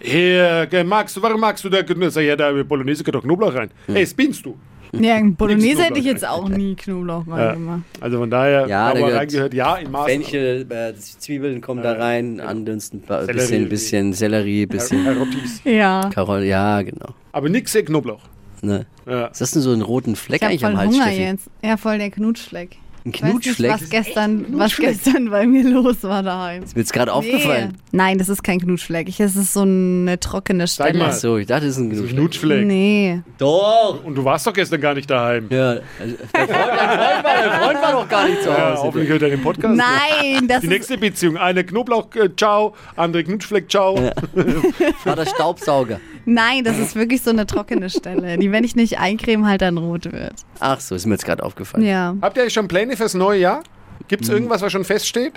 Hier, 0.02 0.66
ge- 0.70 0.84
magst 0.84 1.16
du, 1.16 1.22
warum 1.22 1.40
magst 1.42 1.64
du 1.64 1.70
da 1.70 1.82
Sag 2.12 2.24
ich, 2.24 2.28
ja, 2.30 2.36
da 2.36 2.52
Bolognese 2.64 3.04
gehört 3.04 3.16
doch 3.16 3.24
Knoblauch 3.24 3.54
rein. 3.54 3.70
Hey, 3.88 4.06
spinnst 4.08 4.46
du? 4.46 4.58
Ja, 4.94 5.16
in 5.18 5.36
Bolognese 5.36 5.84
hätte 5.84 6.00
ich 6.00 6.06
Knoblauch 6.06 6.12
jetzt 6.14 6.28
auch 6.28 6.50
nie 6.50 6.76
Knoblauch 6.76 7.26
Ja. 7.28 7.34
reingemacht. 7.36 7.82
Also 8.02 8.18
von 8.18 8.30
daher, 8.30 8.68
Ja, 8.68 8.94
da 8.94 9.06
reingehört, 9.06 9.54
ja, 9.54 9.76
in 9.78 9.90
Maßen. 9.92 10.10
Fenchel, 10.10 10.66
äh, 10.70 10.94
Zwiebeln 10.96 11.62
kommen 11.62 11.82
da 11.84 11.94
rein, 11.94 12.42
andünsten, 12.42 13.02
ein 13.08 13.26
Sellerie. 13.26 13.34
bisschen, 13.34 13.70
bisschen 13.70 14.14
Sellerie, 14.14 14.66
bisschen 14.66 15.06
Erotis. 15.06 15.62
Ja. 15.64 16.10
Karol, 16.14 16.44
ja, 16.44 16.82
genau. 16.82 17.14
Aber 17.32 17.48
nix 17.48 17.74
eh 17.76 17.84
Knoblauch. 17.84 18.22
Ne? 18.62 18.86
Ja. 19.08 19.26
Ist 19.28 19.56
denn 19.56 19.62
so 19.62 19.72
ein 19.74 19.82
roten 19.82 20.16
Fleck 20.16 20.42
Ich 20.44 20.48
eigentlich 20.48 20.66
am 20.66 20.72
voll 20.74 20.80
Hals, 20.82 20.94
Hunger 20.94 21.04
Steffi? 21.08 21.22
jetzt. 21.24 21.48
Ja, 21.64 21.78
voll 21.78 21.98
der 21.98 22.12
Knutschfleck. 22.12 22.78
Ein 23.04 23.10
Ich 23.16 23.16
weiß 23.16 23.22
nicht, 23.24 23.32
Knutschfleck? 23.44 23.72
was 23.72 23.90
gestern, 23.90 24.46
was 24.60 24.78
gestern 24.78 25.32
bei 25.32 25.48
mir 25.48 25.64
los 25.68 26.04
war 26.04 26.22
daheim. 26.22 26.62
Ist 26.62 26.76
mir 26.76 26.84
jetzt 26.84 26.94
gerade 26.94 27.12
aufgefallen. 27.12 27.76
Nein, 27.92 28.20
das 28.20 28.30
ist 28.30 28.44
kein 28.44 28.60
Knutschfleck. 28.60 29.10
Ich- 29.10 29.20
Es 29.20 29.36
ist 29.36 29.54
so 29.54 29.62
eine 29.62 30.20
trockene 30.20 30.68
Stelle. 30.68 31.00
mal. 31.00 31.08
Ach 31.10 31.14
so, 31.14 31.38
ich 31.38 31.48
dachte, 31.48 31.66
das 31.66 31.78
ist 31.78 31.82
ein 31.82 31.96
So 31.96 32.04
ein 32.04 32.10
Knutschfleck. 32.10 32.60
Knutschfleck. 32.60 32.68
Nee. 32.68 33.22
Doch! 33.40 34.04
Und 34.04 34.14
du 34.14 34.24
warst 34.24 34.46
doch 34.46 34.54
gestern 34.54 34.80
gar 34.82 34.94
nicht 34.94 35.10
daheim. 35.10 35.48
Ja, 35.50 35.70
also, 35.72 35.82
dein, 36.32 36.48
Freund, 36.48 36.50
dein, 36.52 36.78
Freund 36.78 37.24
war, 37.24 37.34
dein 37.34 37.62
Freund 37.64 37.82
war 37.82 37.92
doch 37.94 38.08
gar 38.10 38.28
nicht 38.28 38.44
zu 38.44 38.50
Ja, 38.50 38.70
Hause. 38.74 38.84
hoffentlich 38.84 39.10
hört 39.10 39.22
er 39.24 39.30
den 39.32 39.42
Podcast. 39.42 39.76
Nein, 39.76 40.48
das 40.48 40.62
Die 40.62 40.68
nächste 40.68 40.98
Beziehung, 41.00 41.38
eine 41.38 41.64
Knoblauch, 41.64 42.14
äh, 42.14 42.30
ciao, 42.38 42.76
andere 42.96 43.24
Knutschfleck, 43.24 43.68
ciao. 43.72 43.96
war 45.06 45.16
der 45.16 45.26
Staubsauger. 45.36 46.00
Nein, 46.26 46.64
das 46.64 46.78
ist 46.78 46.96
wirklich 46.96 47.22
so 47.22 47.32
eine 47.32 47.46
trockene 47.48 47.90
Stelle, 47.90 48.38
die, 48.38 48.52
wenn 48.52 48.64
ich 48.64 48.76
nicht 48.76 49.00
eincreme, 49.00 49.48
halt 49.48 49.62
dann 49.62 49.78
rot 49.78 50.12
wird. 50.12 50.34
Ach 50.60 50.80
so, 50.80 50.96
ist 50.96 51.06
mir 51.06 51.14
jetzt 51.16 51.26
gerade 51.26 51.44
aufgefallen. 51.44 51.86
Ja. 51.86 52.16
Habt 52.22 52.38
ihr 52.38 52.50
schon 52.50 52.68
Pläne 52.68 52.96
fürs 52.98 53.14
neue 53.14 53.40
Jahr? 53.40 53.64
Gibt 54.08 54.24
es 54.24 54.30
Hm. 54.30 54.36
irgendwas, 54.36 54.62
was 54.62 54.72
schon 54.72 54.84
feststeht? 54.86 55.34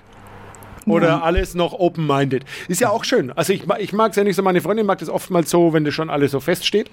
Oder 0.86 1.22
alles 1.25 1.54
noch 1.54 1.72
open-minded? 1.72 2.44
Ist 2.69 2.82
ja 2.82 2.90
auch 2.90 3.04
schön. 3.04 3.32
Also 3.32 3.54
ich, 3.54 3.62
ich 3.78 3.92
mag 3.94 4.10
es 4.10 4.16
ja 4.16 4.25
nicht 4.25 4.36
so, 4.36 4.42
meine 4.42 4.60
Freundin 4.60 4.84
mag 4.84 4.98
das 4.98 5.08
oftmals 5.08 5.48
so, 5.48 5.72
wenn 5.72 5.82
das 5.84 5.94
schon 5.94 6.10
alles 6.10 6.32
so 6.32 6.40
feststeht. 6.40 6.90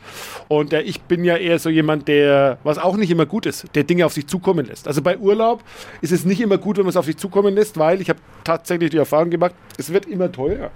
Und 0.47 0.71
äh, 0.71 0.79
ich 0.81 1.01
bin 1.01 1.25
ja 1.25 1.35
eher 1.35 1.59
so 1.59 1.69
jemand, 1.69 2.07
der, 2.07 2.57
was 2.63 2.77
auch 2.77 2.95
nicht 2.95 3.11
immer 3.11 3.25
gut 3.25 3.45
ist, 3.45 3.65
der 3.75 3.83
Dinge 3.83 4.05
auf 4.05 4.13
sich 4.13 4.27
zukommen 4.27 4.65
lässt. 4.65 4.88
Also 4.88 5.01
bei 5.01 5.17
Urlaub 5.17 5.61
ist 5.99 6.13
es 6.13 6.23
nicht 6.23 6.39
immer 6.39 6.57
gut, 6.57 6.77
wenn 6.77 6.85
man 6.85 6.91
es 6.91 6.95
auf 6.95 7.03
sich 7.05 7.17
zukommen 7.17 7.53
lässt, 7.53 7.77
weil 7.77 7.99
ich 7.99 8.07
habe 8.09 8.19
tatsächlich 8.45 8.91
die 8.91 8.97
Erfahrung 8.97 9.29
gemacht, 9.29 9.53
es 9.77 9.91
wird 9.91 10.05
immer 10.05 10.31
teurer. 10.31 10.71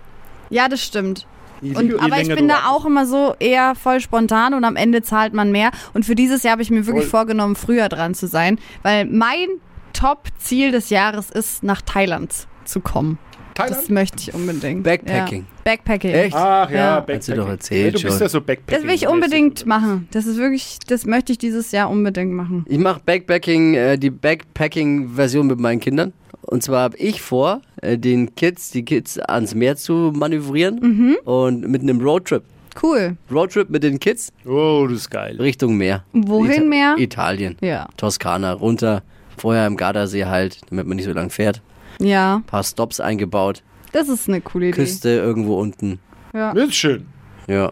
Ja, 0.50 0.68
das 0.68 0.84
stimmt. 0.84 1.26
Und, 1.62 1.90
je 1.92 1.98
aber 2.00 2.22
ich 2.22 2.34
bin 2.34 2.48
da 2.48 2.68
auch 2.68 2.86
immer 2.86 3.06
so 3.06 3.34
eher 3.40 3.76
voll 3.76 4.00
spontan 4.00 4.54
und 4.54 4.64
am 4.64 4.76
Ende 4.76 5.02
zahlt 5.02 5.34
man 5.34 5.52
mehr. 5.52 5.72
Und 5.94 6.06
für 6.06 6.16
dieses 6.16 6.44
Jahr 6.44 6.54
habe 6.54 6.62
ich 6.62 6.72
mir 6.72 6.86
wirklich 6.86 7.06
Voll. 7.06 7.20
vorgenommen, 7.22 7.56
früher 7.56 7.90
dran 7.90 8.14
zu 8.14 8.28
sein, 8.28 8.60
weil 8.84 9.06
mein 9.06 9.48
Top-Ziel 9.94 10.72
des 10.72 10.90
Jahres 10.90 11.30
ist, 11.32 11.64
nach 11.64 11.82
Thailand 11.82 12.48
zu 12.66 12.80
kommen. 12.82 13.18
Thailand? 13.54 13.78
Das 13.78 13.90
möchte 13.90 14.18
ich 14.20 14.34
unbedingt. 14.34 14.84
Backpacking. 14.84 15.42
Ja. 15.42 15.62
Backpacking. 15.64 16.12
Echt? 16.12 16.36
Ach 16.36 16.70
ja, 16.70 16.76
Ja. 16.76 16.96
Backpacking. 17.00 17.18
Hast 17.20 17.28
du 17.30 17.36
doch 17.36 17.48
erzählt 17.48 17.94
Ja, 17.96 18.00
du 18.02 18.08
bist 18.08 18.20
ja 18.22 18.28
so 18.28 18.42
Backpacking. 18.42 18.82
Das 18.82 18.88
will 18.88 18.94
ich 18.96 19.08
unbedingt 19.08 19.66
machen. 19.66 20.10
Das 20.12 20.26
ist 20.26 20.38
wirklich, 20.38 20.80
das 20.86 21.06
möchte 21.06 21.32
ich 21.32 21.38
dieses 21.38 21.72
Jahr 21.72 21.90
unbedingt 21.90 22.34
machen. 22.34 22.66
Ich 22.68 22.78
mache 22.78 23.00
Backpacking, 23.06 23.76
äh, 23.76 23.98
die 23.98 24.10
Backpacking-Version 24.10 25.48
mit 25.48 25.60
meinen 25.60 25.80
Kindern. 25.80 26.12
Und 26.48 26.64
zwar 26.64 26.82
habe 26.84 26.98
ich 26.98 27.22
vor, 27.22 27.62
äh, 27.82 27.98
den 27.98 28.36
Kids, 28.36 28.72
die 28.72 28.84
Kids 28.86 29.18
ans 29.20 29.56
Meer 29.56 29.76
zu 29.76 30.12
manövrieren 30.16 30.80
Mhm. 30.82 31.18
und 31.26 31.68
mit 31.68 31.82
einem 31.82 32.00
Roadtrip. 32.02 32.44
Cool. 32.82 33.16
Roadtrip 33.32 33.70
mit 33.70 33.84
den 33.84 34.00
Kids 34.00 34.32
Oh, 34.46 34.86
das 34.90 35.00
ist 35.00 35.10
geil. 35.10 35.38
Richtung 35.40 35.78
Meer. 35.78 36.04
Wohin 36.14 36.68
Meer? 36.70 36.96
Italien. 36.98 37.56
Ja. 37.62 37.88
Toskana 37.98 38.52
runter. 38.54 39.02
Vorher 39.38 39.66
im 39.68 39.76
Gardasee 39.78 40.26
halt, 40.26 40.60
damit 40.70 40.86
man 40.88 40.98
nicht 40.98 41.06
so 41.06 41.12
lang 41.14 41.30
fährt. 41.30 41.62
Ja, 42.00 42.36
Ein 42.38 42.44
paar 42.44 42.64
Stops 42.64 43.00
eingebaut. 43.00 43.64
das 43.94 44.10
ist 44.10 44.28
eine 44.28 44.42
coole 44.42 44.68
Idee. 44.68 44.76
Küste 44.76 45.10
irgendwo 45.10 45.60
unten. 45.60 46.00
Ja. 46.34 46.54
Das 46.54 46.66
ist 46.70 46.76
schön. 46.76 47.06
Ja. 47.48 47.72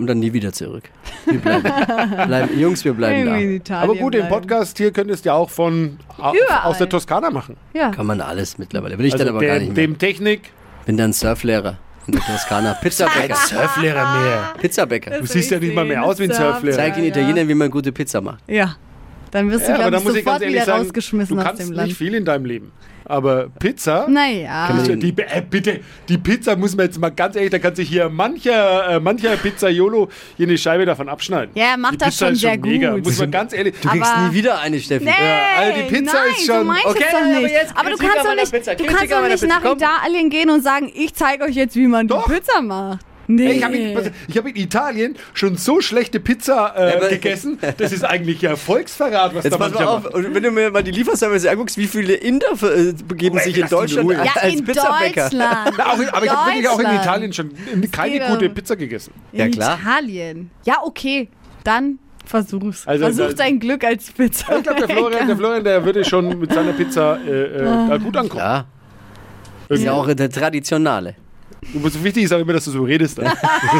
Und 0.00 0.06
dann 0.06 0.18
nie 0.20 0.32
wieder 0.32 0.52
zurück. 0.52 0.84
Wir 1.26 1.38
bleiben. 1.40 1.62
bleiben 2.26 2.58
Jungs, 2.60 2.84
wir 2.84 2.94
bleiben 2.94 3.26
Irgendwie 3.26 3.42
in 3.44 3.50
da. 3.50 3.56
Italien 3.56 3.90
Aber 3.90 3.94
gut, 3.98 4.14
den 4.14 4.20
bleiben. 4.28 4.34
Podcast 4.34 4.78
hier 4.78 4.92
könntest 4.92 5.24
du 5.24 5.28
ja 5.30 5.34
auch 5.34 5.50
von 5.50 5.98
Überall. 6.16 6.62
aus 6.64 6.78
der 6.78 6.88
Toskana 6.88 7.30
machen. 7.30 7.56
Ja. 7.74 7.90
Kann 7.90 8.06
man 8.06 8.20
alles 8.20 8.58
mittlerweile. 8.58 8.98
Will 8.98 9.06
ich 9.06 9.12
Also 9.14 9.24
dann 9.24 9.34
aber 9.34 9.44
gar 9.44 9.56
dem, 9.58 9.64
nicht 9.64 9.76
mehr. 9.76 9.86
dem 9.86 9.98
Technik. 9.98 10.52
Bin 10.86 10.96
dann 10.96 11.12
Surflehrer 11.12 11.78
in 12.06 12.12
der 12.12 12.22
Toskana. 12.22 12.74
Pizzabäcker. 12.82 13.34
Surflehrer 13.34 14.20
mehr. 14.20 14.52
Pizzabäcker. 14.60 15.18
Du 15.18 15.26
siehst 15.26 15.50
ja 15.50 15.58
nicht 15.58 15.74
mal 15.74 15.84
mehr 15.84 16.04
aus 16.04 16.18
wie 16.18 16.24
ein 16.24 16.32
Surflehrer. 16.32 16.76
Zeig 16.76 16.94
den 16.94 17.04
Italienern, 17.04 17.48
wie 17.48 17.54
man 17.54 17.70
gute 17.70 17.92
Pizza 17.92 18.20
macht. 18.20 18.38
Ja. 18.46 18.76
Dann 19.30 19.50
wirst 19.50 19.66
du, 19.66 19.72
Ja, 19.72 19.78
aber 19.78 19.90
glaube 19.90 20.04
da 20.04 20.10
ich, 20.12 20.16
ich 20.18 20.24
sofort 20.24 20.42
ehrlich 20.42 20.54
wieder 20.56 20.64
sagen, 20.64 20.82
rausgeschmissen 20.84 21.36
du 21.36 21.40
aus 21.42 21.46
kannst 21.46 21.62
dem 21.62 21.68
nicht 21.68 21.76
Land. 21.76 21.92
viel 21.92 22.14
in 22.14 22.24
deinem 22.24 22.44
Leben. 22.44 22.72
Aber 23.04 23.48
Pizza, 23.58 24.06
Naja. 24.06 24.68
die, 24.86 25.14
äh, 25.16 25.40
bitte, 25.48 25.80
die 26.10 26.18
Pizza 26.18 26.56
muss 26.56 26.76
man 26.76 26.86
jetzt 26.86 26.98
mal 27.00 27.08
ganz 27.08 27.36
ehrlich, 27.36 27.50
da 27.50 27.58
kann 27.58 27.74
sich 27.74 27.88
hier 27.88 28.10
mancher, 28.10 28.90
äh, 28.96 29.00
mancher 29.00 29.34
Pizzaiolo 29.36 30.10
hier 30.36 30.46
eine 30.46 30.58
Scheibe 30.58 30.84
davon 30.84 31.08
abschneiden. 31.08 31.50
Ja, 31.54 31.78
macht 31.78 31.94
die 31.94 31.98
das 31.98 32.08
Pizza 32.10 32.26
schon 32.26 32.32
ist 32.34 32.40
sehr 32.42 32.52
schon 32.52 32.60
mega, 32.60 32.90
gut. 32.92 33.04
muss 33.06 33.18
man 33.18 33.30
ganz 33.30 33.54
ehrlich. 33.54 33.74
Du 33.80 33.88
kriegst 33.88 34.12
Aber- 34.12 34.28
nie 34.28 34.34
wieder 34.34 34.60
eine, 34.60 34.78
Steffi. 34.78 35.06
Nee, 35.06 35.10
also 35.56 35.80
die 35.80 35.82
Pizza 35.94 36.12
nein, 36.18 36.22
ist 36.36 36.46
schon- 36.46 36.58
du 36.58 36.64
meinst 36.64 36.84
Okay, 36.86 37.04
es 37.06 37.10
doch 37.12 37.18
aber 37.18 37.40
nicht. 37.40 37.50
jetzt 37.52 37.72
aber 37.78 37.90
du 37.90 37.96
kannst 37.96 38.18
an 38.18 38.26
doch 38.26 38.34
nicht, 38.34 38.52
du 38.80 38.84
kannst 38.84 39.12
an 39.12 39.22
doch 39.22 39.28
nicht 39.30 39.46
nach. 39.48 39.64
Italien 39.64 40.30
gehen 40.30 40.50
und 40.50 40.62
sagen, 40.62 40.92
ich 40.94 41.14
zeige 41.14 41.44
euch 41.44 41.54
jetzt, 41.54 41.76
wie 41.76 41.86
man 41.86 42.08
Doch. 42.08 42.26
die 42.26 42.34
Pizza 42.34 42.60
macht. 42.60 43.00
Nee. 43.30 43.52
Ich 43.52 43.62
habe 43.62 43.76
in, 43.76 43.96
hab 44.36 44.46
in 44.46 44.56
Italien 44.56 45.16
schon 45.34 45.56
so 45.56 45.80
schlechte 45.82 46.18
Pizza 46.18 46.74
äh, 46.76 47.10
gegessen, 47.10 47.58
das 47.76 47.92
ist 47.92 48.02
eigentlich 48.04 48.40
ja 48.40 48.56
Volksverrat, 48.56 49.34
was 49.34 49.44
Jetzt 49.44 49.52
da 49.52 49.58
pass 49.58 49.74
mal 49.74 49.84
auf, 49.86 50.04
macht. 50.04 50.14
und 50.14 50.34
wenn 50.34 50.42
du 50.42 50.50
mir 50.50 50.70
mal 50.70 50.82
die 50.82 50.90
Lieferservice 50.92 51.44
anguckst, 51.46 51.76
wie 51.76 51.86
viele 51.86 52.14
Inder 52.14 52.46
äh, 52.62 52.94
begeben 53.06 53.36
Oh, 53.38 53.42
sich 53.44 53.56
in 53.56 53.64
in 53.64 53.68
Deutschland 53.68 54.10
als, 54.14 54.26
ja, 54.34 54.40
als 54.42 54.54
in 54.54 54.64
Pizzabäcker? 54.64 55.22
Deutschland. 55.24 55.74
Na, 55.76 55.86
auch, 55.92 55.92
aber 56.12 56.24
ich 56.24 56.30
habe 56.32 56.46
wirklich 56.50 56.68
auch 56.68 56.80
in. 56.80 56.86
Italien 56.86 57.32
schon 57.34 57.50
keine 57.92 58.26
gute 58.30 58.48
um- 58.48 58.54
Pizza 58.54 58.76
gegessen. 58.76 59.12
In 59.32 59.38
Ja, 59.40 59.48
klar. 59.48 59.78
Italien. 59.78 60.50
Ja, 60.64 60.76
okay. 60.82 61.28
Dann 61.64 61.98
versuch's. 62.24 62.86
Also, 62.86 63.04
Versuch 63.04 63.28
da- 63.28 63.44
dein 63.44 63.60
Glück 63.60 63.84
als 63.84 64.10
Pizza. 64.10 64.56
Ich 64.56 64.62
glaube, 64.62 64.80
der 64.80 64.88
Florian, 64.88 65.26
der 65.26 65.36
Florian, 65.36 65.64
der 65.64 65.84
würde 65.84 66.02
schon 66.04 66.38
mit 66.38 66.50
seiner 66.52 66.72
Pizza 66.72 67.18
äh, 67.26 67.30
äh, 67.42 67.88
da 67.88 67.96
gut 67.98 68.16
ankommen. 68.16 68.40
Ja, 68.40 68.64
ist 69.68 69.82
ja 69.82 69.92
auch 69.92 70.12
der 70.12 70.30
Traditionale. 70.30 71.14
Und 71.74 71.92
so 71.92 72.02
wichtig 72.04 72.24
ist 72.24 72.32
auch 72.32 72.38
immer, 72.38 72.52
dass 72.54 72.64
du 72.64 72.70
so 72.70 72.82
redest. 72.82 73.20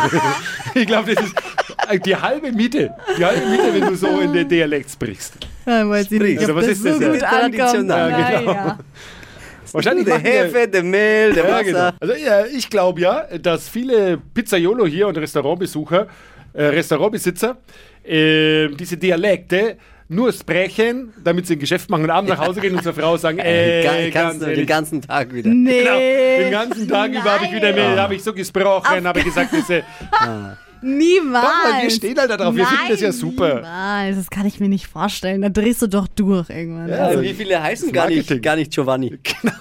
ich 0.74 0.86
glaube, 0.86 1.14
das 1.14 1.24
ist 1.24 2.06
die 2.06 2.16
halbe 2.16 2.52
Miete. 2.52 2.90
Die 3.16 3.24
halbe 3.24 3.46
Miete, 3.46 3.72
wenn 3.72 3.86
du 3.86 3.94
so 3.94 4.08
in 4.20 4.32
den 4.32 4.48
Dialekt 4.48 4.90
sprichst. 4.90 5.34
Ja, 5.66 5.88
weiß 5.88 6.10
ich 6.10 6.20
nicht, 6.20 6.40
Oder 6.42 6.50
ob 6.50 6.56
was 6.56 6.66
das 6.66 6.78
ist 6.78 6.82
so 6.82 6.88
das 6.88 6.98
gut 6.98 7.22
ankommt. 7.22 7.54
Traditional. 7.56 8.10
Ja, 8.10 8.40
genau. 8.40 8.52
Naja. 8.52 8.78
Wahrscheinlich 9.72 10.04
Der 10.06 10.18
Hefe, 10.18 10.66
der 10.68 10.82
Mehl, 10.82 11.32
der 11.34 11.44
Ja, 11.44 11.50
Wasser. 11.52 11.64
genau. 11.64 11.90
Also 12.00 12.14
ja, 12.14 12.46
ich 12.46 12.70
glaube 12.70 13.00
ja, 13.02 13.26
dass 13.38 13.68
viele 13.68 14.16
Pizzaiolo 14.16 14.86
hier 14.86 15.06
und 15.08 15.18
Restaurantbesucher, 15.18 16.06
äh, 16.54 16.62
Restaurantbesitzer, 16.64 17.58
äh, 18.02 18.68
diese 18.68 18.96
Dialekte 18.96 19.76
nur 20.08 20.32
sprechen, 20.32 21.12
damit 21.22 21.46
sie 21.46 21.54
ein 21.54 21.58
Geschäft 21.58 21.90
machen 21.90 22.04
und 22.04 22.10
abends 22.10 22.30
nach 22.32 22.38
Hause 22.46 22.60
gehen 22.60 22.74
und 22.74 22.82
zur 22.82 22.94
Frau 22.94 23.16
sagen, 23.16 23.38
Äh, 23.48 23.80
ey, 23.80 23.84
ga- 23.84 23.92
ganz 24.10 24.12
kannst 24.38 24.42
du 24.42 24.54
den 24.54 24.66
ganzen 24.66 25.02
Tag 25.02 25.32
wieder. 25.34 25.50
Nee. 25.50 25.80
Genau, 25.82 25.98
den 26.42 26.50
ganzen 26.50 26.88
Tag 26.88 27.10
über 27.10 27.24
habe 27.32 27.44
ich 27.44 27.52
wieder 27.52 27.72
Nein. 27.72 27.90
mit, 27.90 27.98
habe 28.00 28.14
ich 28.14 28.22
so 28.22 28.32
gesprochen, 28.32 29.06
habe 29.06 29.18
ich 29.18 29.24
gesagt, 29.26 29.50
diese, 29.52 29.82
Niemals. 30.80 31.44
Doch, 31.44 31.72
weil 31.74 31.82
wir 31.82 31.90
stehen 31.90 32.16
halt 32.18 32.30
da 32.30 32.36
drauf, 32.36 32.54
wir 32.54 32.64
finden 32.64 32.84
das 32.88 33.00
ja 33.00 33.10
super. 33.10 33.54
Niemals. 33.56 34.16
Das 34.16 34.30
kann 34.30 34.46
ich 34.46 34.60
mir 34.60 34.68
nicht 34.68 34.86
vorstellen. 34.86 35.42
Da 35.42 35.48
drehst 35.48 35.82
du 35.82 35.88
doch 35.88 36.06
durch 36.06 36.48
irgendwann. 36.50 36.88
Ja, 36.88 37.06
Also 37.06 37.20
wie 37.22 37.34
viele 37.34 37.60
heißen 37.60 37.90
gar 37.90 38.06
nicht, 38.08 38.42
gar 38.42 38.54
nicht 38.54 38.72
Giovanni? 38.72 39.18
Genau. 39.42 39.54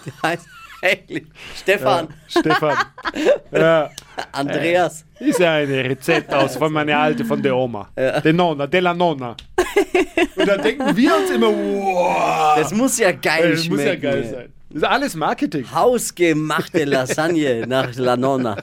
Eigentlich 0.81 1.24
Stefan, 1.55 2.07
Stefan. 2.27 2.75
Ja, 3.51 3.89
Andreas. 4.31 5.05
ist 5.19 5.39
ja 5.39 5.53
eine 5.53 5.84
Rezept 5.86 6.34
aus 6.34 6.55
von 6.57 6.72
meiner 6.72 6.98
Alte, 7.00 7.25
von 7.25 7.41
der 7.41 7.55
Oma. 7.55 7.89
Der 7.96 8.34
Nonna, 8.34 8.67
della 8.67 8.93
Nonna. 8.93 9.36
Und 10.36 10.48
da 10.48 10.57
denken 10.57 10.96
wir 10.96 11.15
uns 11.17 11.29
immer, 11.31 11.48
wow, 11.48 12.55
Das 12.57 12.72
muss 12.74 12.98
ja 13.00 13.12
geil 13.12 13.51
das 13.51 13.65
schmecken. 13.65 13.75
muss 13.75 13.86
ja 13.86 13.96
geil 13.96 14.24
sein. 14.25 14.53
Das 14.69 14.77
ist 14.77 14.84
alles 14.84 15.15
Marketing. 15.15 15.65
Hausgemachte 15.74 16.84
Lasagne 16.84 17.65
nach 17.67 17.96
La 17.96 18.15
Nonna. 18.17 18.57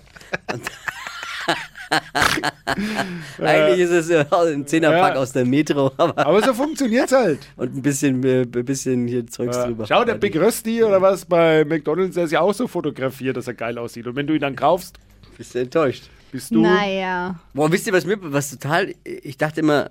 Eigentlich 3.39 3.81
ist 3.81 3.91
es 3.91 4.11
äh, 4.11 4.25
ein 4.31 4.67
Zehnerpack 4.67 5.15
Ja. 5.15 5.21
aus 5.21 5.33
der 5.33 5.45
Metro, 5.45 5.93
aber 5.97 6.27
Aber 6.27 6.43
so 6.43 6.55
funktioniert's 6.55 7.13
halt. 7.13 7.41
und 7.57 7.77
ein 7.77 7.83
bisschen, 7.83 8.23
äh, 8.25 8.43
ein 8.43 8.51
bisschen 8.65 9.07
hier 9.07 9.27
Zeugs 9.27 9.57
Ja. 9.57 9.67
drüber. 9.67 9.87
Schau, 9.87 10.05
der 10.05 10.15
Big 10.15 10.37
Rösti 10.37 10.83
oder 10.83 11.01
was 11.03 11.25
bei 11.25 11.65
McDonalds, 11.65 12.15
der 12.15 12.25
ist 12.25 12.31
ja 12.33 12.41
auch 12.41 12.55
so 12.55 12.67
fotografiert, 12.69 13.37
dass 13.37 13.47
er 13.47 13.55
geil 13.55 13.79
aussieht. 13.79 14.07
Und 14.07 14.17
wenn 14.17 14.27
du 14.27 14.35
ihn 14.35 14.41
dann 14.41 14.57
kaufst, 14.57 14.99
Bist 15.37 15.55
du 15.55 15.59
enttäuscht? 15.61 16.05
bist 16.33 16.51
du. 16.51 16.63
Naja. 16.63 17.39
Boah, 17.53 17.71
wisst 17.71 17.87
ihr, 17.87 17.93
was 17.93 18.05
mir, 18.07 18.17
was 18.21 18.51
total, 18.51 18.95
ich 19.05 19.37
dachte 19.39 19.61
immer, 19.61 19.91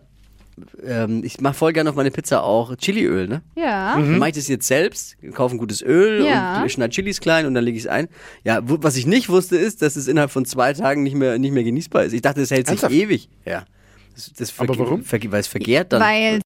ähm, 0.86 1.24
ich 1.24 1.40
mache 1.42 1.54
voll 1.54 1.74
gerne 1.74 1.90
auf 1.90 1.96
meine 1.96 2.12
Pizza 2.12 2.44
auch 2.44 2.76
Chiliöl, 2.78 3.28
ne? 3.28 3.42
Ja. 3.56 3.96
Dann 3.96 4.18
mache 4.20 4.30
ich 4.30 4.36
das 4.36 4.48
jetzt 4.48 4.68
selbst, 4.68 5.16
kaufe 5.34 5.56
ein 5.56 5.58
gutes 5.58 5.82
Öl 5.82 6.26
Ja. 6.26 6.62
und 6.62 6.72
schneide 6.72 6.92
Chilis 6.94 7.20
klein 7.20 7.46
und 7.46 7.54
dann 7.54 7.64
lege 7.64 7.78
ich 7.78 7.84
es 7.86 7.90
ein. 7.90 8.08
Ja, 8.44 8.60
wo, 8.64 8.78
was 8.82 8.96
ich 8.96 9.06
nicht 9.06 9.30
wusste, 9.30 9.58
ist, 9.58 9.82
dass 9.82 9.96
es 9.96 10.08
innerhalb 10.08 10.32
von 10.32 10.46
zwei 10.46 10.74
Tagen 10.74 11.04
nicht 11.04 11.16
mehr, 11.16 11.38
nicht 11.40 11.52
mehr 11.54 11.64
genießbar 11.64 12.04
ist. 12.06 12.14
Ich 12.14 12.22
dachte, 12.22 12.42
es 12.42 12.52
hält 12.52 12.68
sich 12.68 12.74
Ernsthaft? 12.82 12.94
ewig. 12.94 13.30
Ja. 13.46 13.66
Das, 14.16 14.32
das 14.34 14.60
Aber 14.60 14.78
warum? 14.78 15.04
Weil 15.10 15.40
es 15.40 15.48
vergehrt 15.48 15.92
dann. 15.94 16.02
Weil 16.02 16.40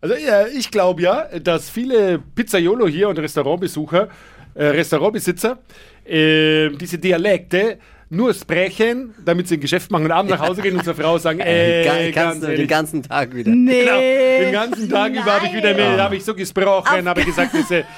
Also 0.00 0.14
ja, 0.16 0.46
ich 0.46 0.70
glaube 0.70 1.02
ja, 1.02 1.38
dass 1.38 1.70
viele 1.70 2.18
Pizzaiolo 2.18 2.88
hier 2.88 3.08
und 3.08 3.18
Restaurantbesucher, 3.18 4.08
äh, 4.54 4.64
Restaurantbesitzer, 4.64 5.58
äh, 6.04 6.70
diese 6.70 6.98
Dialekte 6.98 7.78
nur 8.10 8.34
sprechen, 8.34 9.14
damit 9.24 9.48
sie 9.48 9.54
ein 9.54 9.60
Geschäft 9.60 9.90
machen 9.90 10.04
und 10.04 10.10
abends 10.10 10.32
nach 10.32 10.40
Hause 10.46 10.62
gehen 10.62 10.76
und 10.76 10.84
zur 10.84 10.94
Frau 10.94 11.16
sagen, 11.18 11.38
äh, 11.44 11.84
ga- 11.84 11.92
ganz 12.10 12.14
kannst 12.14 12.42
du 12.42 12.56
den 12.56 12.66
ganzen 12.68 13.02
Tag 13.02 13.34
wieder. 13.34 13.50
nee. 13.52 13.84
Genau, 13.84 13.98
den 14.44 14.52
ganzen 14.52 14.88
Tag 14.90 15.12
über 15.12 15.24
habe 15.32 15.46
ich 15.46 15.54
wieder 15.54 15.74
Nein. 15.74 15.92
mit, 15.92 16.00
habe 16.00 16.16
ich 16.16 16.24
so 16.24 16.34
gesprochen, 16.34 17.08
habe 17.08 17.20
ich 17.20 17.26
gesagt, 17.26 17.52
diese, 17.54 17.84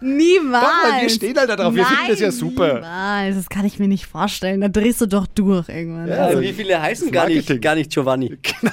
Niemals. 0.00 0.64
Doch, 0.64 0.92
weil 0.92 1.02
wir 1.02 1.10
stehen 1.10 1.36
halt 1.36 1.50
da 1.50 1.56
drauf, 1.56 1.74
wir 1.74 1.84
finden 1.84 2.04
das 2.08 2.20
ja 2.20 2.30
super. 2.30 2.74
Niemals. 2.74 3.36
Das 3.36 3.48
kann 3.48 3.66
ich 3.66 3.80
mir 3.80 3.88
nicht 3.88 4.06
vorstellen. 4.06 4.60
Da 4.60 4.68
drehst 4.68 5.00
du 5.00 5.06
doch 5.06 5.26
durch 5.26 5.68
irgendwann. 5.68 6.06
Ja. 6.08 6.26
Also, 6.26 6.40
wie 6.40 6.52
viele 6.52 6.80
heißen 6.80 7.10
gar 7.10 7.26
nicht, 7.26 7.60
gar 7.60 7.74
nicht 7.74 7.90
Giovanni? 7.90 8.38
Genau. 8.60 8.72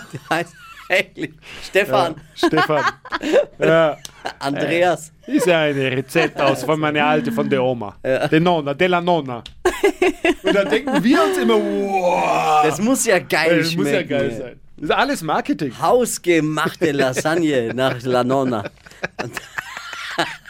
Eigentlich 0.89 1.32
Stefan, 1.63 2.15
Stefan, 2.36 2.84
ja, 3.60 3.98
Andreas. 4.39 5.12
ist 5.25 5.48
ja 5.48 5.62
eine 5.62 5.92
Rezept 5.92 6.39
aus 6.39 6.63
von 6.63 6.80
meiner 6.80 7.06
Alte, 7.06 7.32
von 7.32 7.50
der 7.50 7.63
Oma, 7.63 7.96
der 8.04 8.39
Nonna, 8.39 8.74
della 8.74 9.01
Nonna. 9.01 9.44
Und 10.44 10.56
dann 10.56 10.70
denken 10.70 11.04
wir 11.04 11.24
uns 11.24 11.38
immer, 11.38 11.56
wow, 11.56 12.63
Das 12.63 12.80
muss 12.80 13.06
ja 13.06 13.20
geil 13.20 13.60
das 13.60 13.72
schmecken. 13.72 13.84
muss 13.84 13.92
ja 13.92 14.04
geil 14.04 14.32
sein. 14.32 14.60
Das 14.77 14.89
ist 14.89 14.96
alles 14.96 15.22
Marketing. 15.24 15.74
Hausgemachte 15.80 16.92
Lasagne 16.92 17.74
nach 17.74 18.01
La 18.04 18.24
Nonna. 18.24 18.63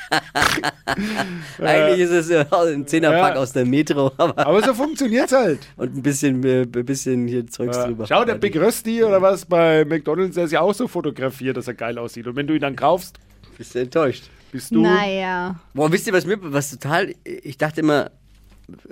Eigentlich 1.59 1.99
ist 1.99 2.11
es 2.29 2.51
ein 2.51 2.87
Zehnerpack 2.87 3.35
Ja. 3.35 3.41
aus 3.41 3.51
der 3.51 3.65
Metro, 3.65 4.11
aber 4.17 4.45
Aber 4.45 4.61
so 4.63 4.73
funktioniert's 4.73 5.33
halt. 5.33 5.59
und 5.77 5.95
ein 5.97 6.01
bisschen, 6.03 6.43
äh, 6.43 6.61
ein 6.61 6.71
bisschen 6.85 7.27
hier 7.27 7.47
Zeugs 7.47 7.77
Ja. 7.77 7.85
drüber. 7.87 8.05
Schau, 8.07 8.23
der 8.25 8.35
Big 8.35 8.55
Rösti 8.57 9.03
oder 9.03 9.21
was 9.21 9.45
bei 9.45 9.85
McDonalds, 9.85 10.35
der 10.35 10.45
ist 10.45 10.51
ja 10.51 10.61
auch 10.61 10.73
so 10.73 10.87
fotografiert, 10.87 11.57
dass 11.57 11.67
er 11.67 11.73
geil 11.73 11.97
aussieht. 11.97 12.27
Und 12.27 12.35
wenn 12.35 12.47
du 12.47 12.53
ihn 12.53 12.61
dann 12.61 12.75
kaufst, 12.75 13.17
Bist 13.57 13.75
du 13.75 13.79
enttäuscht? 13.79 14.25
bist 14.51 14.71
du. 14.71 14.81
Naja. 14.81 15.55
Boah, 15.73 15.91
wisst 15.91 16.07
ihr, 16.07 16.13
was 16.13 16.25
mir, 16.25 16.37
was 16.41 16.71
total, 16.71 17.13
ich 17.23 17.57
dachte 17.57 17.81
immer, 17.81 18.11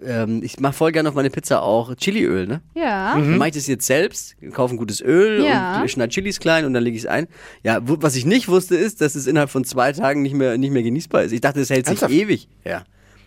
ähm, 0.05 0.41
ich 0.43 0.59
mache 0.59 0.73
voll 0.73 0.91
gerne 0.91 1.09
auf 1.09 1.15
meine 1.15 1.29
Pizza 1.29 1.61
auch 1.63 1.95
Chiliöl, 1.95 2.47
ne? 2.47 2.61
Ja. 2.75 3.13
Dann 3.15 3.37
mache 3.37 3.49
ich 3.49 3.55
das 3.55 3.67
jetzt 3.67 3.85
selbst, 3.85 4.35
kaufe 4.51 4.73
ein 4.75 4.77
gutes 4.77 5.01
Öl 5.01 5.43
Ja. 5.43 5.81
und 5.81 5.89
schneide 5.91 6.09
Chilis 6.11 6.39
klein 6.39 6.65
und 6.65 6.73
dann 6.73 6.83
lege 6.83 6.95
ich 6.97 7.03
es 7.03 7.07
ein. 7.09 7.27
Ja, 7.63 7.79
was 7.81 8.15
ich 8.15 8.25
nicht 8.25 8.47
wusste, 8.47 8.75
ist, 8.75 9.01
dass 9.01 9.15
es 9.15 9.27
innerhalb 9.27 9.49
von 9.49 9.63
zwei 9.63 9.91
Tagen 9.93 10.21
nicht 10.21 10.35
mehr, 10.35 10.57
nicht 10.57 10.71
mehr 10.71 10.83
genießbar 10.83 11.23
ist. 11.23 11.31
Ich 11.31 11.41
dachte, 11.41 11.59
es 11.61 11.69
hält 11.69 11.85
sich 11.85 12.01
Ernsthaft? 12.01 12.13
ewig. 12.13 12.47
Ja. 12.65 12.83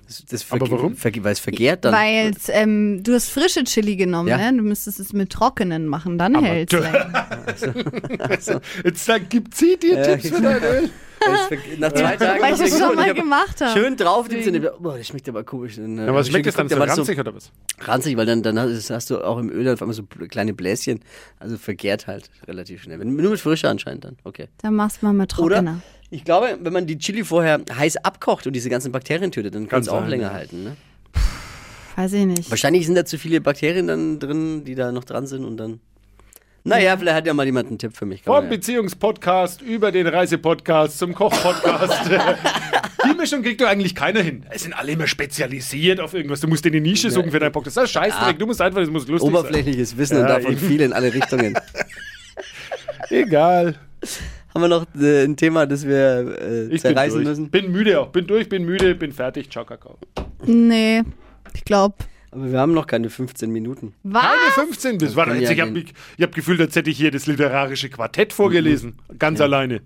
Das, 0.07 0.25
das 0.25 0.53
Aber 0.53 0.71
warum? 0.71 0.97
Weil 1.03 1.33
es 1.33 1.41
vergehrt 1.41 1.85
dann. 1.85 1.93
Weil 1.93 2.33
ähm, 2.49 3.03
du 3.03 3.13
hast 3.15 3.29
frische 3.29 3.65
Chili 3.65 3.97
genommen, 3.97 4.29
Ja. 4.29 4.37
ne? 4.39 4.57
Du 4.57 4.63
müsstest 4.63 5.01
es 5.01 5.13
mit 5.13 5.31
trockenen 5.31 5.87
machen, 5.87 6.17
dann 6.19 6.43
hält 6.43 6.73
es 6.73 6.81
länger. 6.81 7.27
Jetzt 8.85 9.05
sag, 9.05 9.29
gibt 9.31 9.55
sie 9.57 9.77
dir 9.77 9.97
Ja, 9.99 10.03
Tipps 10.17 10.29
für 10.29 10.41
dein 10.43 10.63
Öl? 10.63 10.91
Nach 11.79 11.93
zwei 11.93 12.17
Tagen. 12.17 12.43
Weil 12.43 12.55
ich 12.55 12.61
es 12.61 12.73
ist 12.73 12.79
schon 12.79 12.95
mal 12.95 13.13
gemacht 13.15 13.61
habe. 13.61 13.73
Schön 13.79 13.97
drauf, 13.97 14.29
die 14.29 14.43
Zähne. 14.43 14.61
Boah, 14.79 14.97
das 14.99 15.09
schmeckt 15.09 15.29
aber 15.29 15.43
komisch. 15.45 15.79
Äh, 15.79 15.83
Ja, 15.83 16.15
was 16.15 16.27
hab 16.27 16.31
schmeckt 16.33 16.47
ich 16.47 16.55
das 16.55 16.69
dann 16.69 16.69
so 16.69 16.77
ranzig 16.77 17.19
oder 17.19 17.35
was? 17.35 17.51
ranzig, 17.81 18.17
weil 18.17 18.27
dann, 18.27 18.43
dann 18.43 18.59
hast, 18.59 18.91
hast 18.91 19.11
du 19.11 19.19
auch 19.25 19.39
im 19.39 19.51
Öl 19.51 19.69
auf 19.69 19.81
einmal 19.83 19.95
so 19.95 20.03
kleine 20.05 20.55
Bläschen. 20.55 21.01
Also 21.41 21.57
vergehrt 21.57 22.07
halt 22.07 22.31
relativ 22.47 22.83
schnell. 22.83 22.99
Nur 22.99 23.31
mit 23.31 23.41
Frische 23.41 23.69
anscheinend 23.69 24.05
dann. 24.05 24.17
Okay. 24.25 24.49
Dann 24.59 24.75
machst 24.75 25.03
du 25.03 25.07
mal 25.07 25.13
mit 25.15 25.37
Oder 25.39 25.57
trockener. 25.57 25.81
Ich 26.11 26.25
glaube, 26.25 26.59
wenn 26.61 26.73
man 26.73 26.87
die 26.87 26.99
Chili 26.99 27.25
vorher 27.25 27.61
heiß 27.73 27.97
abkocht 27.99 28.47
und 28.47 28.53
diese 28.53 28.71
ganzen 28.71 28.93
Bakterien 28.93 29.33
tötet, 29.33 29.55
dann 29.55 29.69
kann 29.69 29.83
es 29.83 29.89
auch 29.89 30.01
sein, 30.01 30.11
länger 30.11 30.29
ja. 30.29 30.35
halten. 30.35 30.65
Ne? 30.65 30.77
Weiß 31.97 32.13
ich 32.13 32.27
nicht. 32.27 32.51
Wahrscheinlich 32.51 32.87
sind 32.87 32.95
da 32.95 33.05
zu 33.05 33.19
viele 33.19 33.41
Bakterien 33.41 33.87
dann 33.87 34.19
drin, 34.19 34.65
die 34.65 34.75
da 34.75 34.93
noch 34.93 35.05
dran 35.05 35.27
sind 35.27 35.45
und 35.45 35.57
dann. 35.57 35.81
Naja, 36.63 36.97
vielleicht 36.97 37.17
hat 37.17 37.27
ja 37.27 37.35
mal 37.35 37.47
jemand 37.47 37.69
einen 37.69 37.79
Tipp 37.79 37.97
für 37.97 38.07
mich. 38.07 38.25
Kann 38.25 38.35
Vom 38.35 38.45
ja. 38.45 38.51
Beziehungspodcast 38.51 39.63
über 39.63 39.93
den 39.93 40.07
Reisepodcast 40.07 40.99
zum 40.99 41.15
Kochpodcast. 41.15 42.11
Die 43.09 43.15
Mischung 43.15 43.43
kriegt 43.43 43.61
doch 43.61 43.69
eigentlich 43.69 43.95
keiner 43.95 44.21
hin. 44.21 44.45
Es 44.51 44.65
sind 44.65 44.73
alle 44.73 44.93
immer 44.93 45.07
spezialisiert 45.07 46.01
auf 46.01 46.13
irgendwas. 46.13 46.41
Du 46.41 46.49
musst 46.49 46.65
dir 46.65 46.71
eine 46.71 46.81
Nische 46.81 47.11
suchen 47.11 47.31
für 47.31 47.39
deinen 47.39 47.53
Podcast. 47.53 47.77
Das 47.77 47.85
ist 47.85 47.91
Scheißdreck. 47.93 48.39
Du 48.39 48.47
musst 48.47 48.61
einfach, 48.61 48.81
das 48.81 48.91
muss 48.91 49.07
lustig 49.07 49.31
Oberflächliches 49.31 49.97
Wissen 49.97 50.19
und 50.19 50.27
davon 50.27 50.53
eben. 50.53 50.61
viel 50.61 50.81
in 50.81 50.93
alle 50.93 51.15
Richtungen. 51.15 51.55
sein. 51.55 51.63
Egal. 53.11 53.77
Haben 54.57 54.63
wir 54.63 54.69
noch 54.69 54.87
äh, 54.99 55.25
ein 55.25 55.37
Thema, 55.37 55.67
das 55.67 55.87
wir 55.87 56.39
äh, 56.41 56.63
Ich 56.65 56.71
bin 56.71 56.79
zerreißen 56.81 57.19
durch. 57.19 57.29
müssen? 57.29 57.51
Bin 57.51 57.71
müde 57.71 58.01
auch. 58.01 58.09
Bin 58.09 58.27
durch, 58.27 58.49
bin 58.49 58.65
müde, 58.65 58.95
bin 58.95 59.13
fertig. 59.13 59.51
Ciao, 59.51 59.67
Kakao. 59.67 59.99
Nee, 60.47 61.03
ich 61.53 61.63
glaube. 61.63 61.97
Aber 62.31 62.51
wir 62.51 62.59
haben 62.59 62.73
noch 62.73 62.87
keine 62.87 63.11
15 63.11 63.51
Minuten. 63.51 63.93
Was? 64.03 64.23
Keine 64.23 64.67
15 64.69 64.97
bis. 64.97 65.15
Warte, 65.15 65.33
können 65.33 65.43
jetzt, 65.43 65.51
ja 65.51 65.67
ich 65.67 65.71
habe 65.71 65.85
hab 66.23 66.35
gefühlt, 66.35 66.59
als 66.63 66.75
hätte 66.75 66.89
ich 66.89 66.97
hier 66.97 67.11
das 67.11 67.27
literarische 67.27 67.91
Quartett 67.91 68.33
vorgelesen. 68.33 68.95
Ganz 69.19 69.43
alleine. 69.43 69.83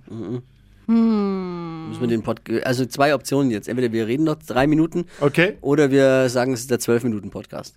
Müssen 0.86 2.00
wir 2.00 2.06
den 2.06 2.22
Pod 2.22 2.40
also 2.62 2.86
zwei 2.86 3.12
Optionen 3.12 3.50
jetzt. 3.50 3.68
Entweder 3.68 3.92
wir 3.92 4.06
reden 4.06 4.22
noch 4.22 4.36
drei 4.36 4.68
Minuten 4.68 5.06
Okay? 5.20 5.54
oder 5.62 5.90
wir 5.90 6.28
sagen, 6.28 6.52
es 6.52 6.60
ist 6.60 6.70
der 6.70 6.78
12-Minuten-Podcast. 6.78 7.74